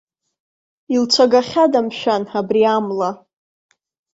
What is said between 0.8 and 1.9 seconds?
Илцәагахьада,